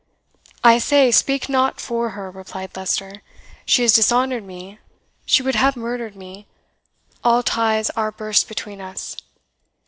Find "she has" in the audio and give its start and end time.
3.67-3.93